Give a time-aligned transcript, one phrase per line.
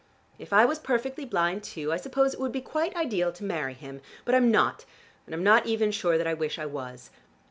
[0.39, 3.75] If I was perfectly blind too, I suppose it would be quite ideal to marry
[3.75, 4.01] him.
[4.25, 4.83] But I'm not,
[5.27, 7.11] and I'm not even sure that I wish I was.